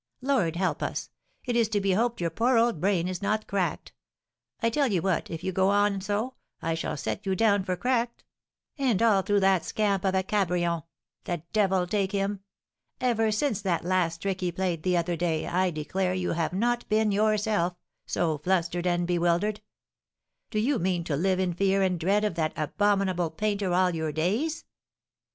Lord, 0.23 0.55
help 0.55 0.81
us! 0.81 1.11
It 1.45 1.55
is 1.55 1.69
to 1.69 1.79
be 1.79 1.91
hoped 1.91 2.19
your 2.21 2.31
poor 2.31 2.57
old 2.57 2.81
brain 2.81 3.07
is 3.07 3.21
not 3.21 3.45
cracked. 3.45 3.93
I 4.59 4.71
tell 4.71 4.91
you 4.91 4.99
what, 4.99 5.29
if 5.29 5.43
you 5.43 5.51
go 5.51 5.69
on 5.69 6.01
so, 6.01 6.33
I 6.59 6.73
shall 6.73 6.93
just 6.93 7.03
set 7.03 7.27
you 7.27 7.35
down 7.35 7.63
for 7.63 7.75
cracked; 7.75 8.23
and 8.79 8.99
all 9.03 9.21
through 9.21 9.41
that 9.41 9.63
scamp 9.63 10.03
of 10.03 10.15
a 10.15 10.23
Cabrion, 10.23 10.81
the 11.25 11.43
devil 11.53 11.85
take 11.85 12.13
him! 12.13 12.39
Ever 12.99 13.31
since 13.31 13.61
that 13.61 13.85
last 13.85 14.23
trick 14.23 14.41
he 14.41 14.51
played 14.51 14.81
the 14.81 14.97
other 14.97 15.15
day, 15.15 15.45
I 15.45 15.69
declare 15.69 16.15
you 16.15 16.31
have 16.31 16.51
not 16.53 16.89
been 16.89 17.11
yourself, 17.11 17.75
so 18.07 18.39
flustered 18.39 18.87
and 18.87 19.05
bewildered! 19.05 19.61
Do 20.49 20.57
you 20.57 20.79
mean 20.79 21.03
to 21.03 21.15
live 21.15 21.39
in 21.39 21.53
fear 21.53 21.83
and 21.83 21.99
dread 21.99 22.23
of 22.23 22.33
that 22.33 22.53
abominable 22.55 23.29
painter 23.29 23.71
all 23.71 23.93
your 23.93 24.11
days?" 24.11 24.65